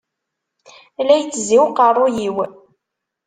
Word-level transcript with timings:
La 1.07 1.15
ittezzi 1.21 1.55
uqerruy-iw. 1.65 2.37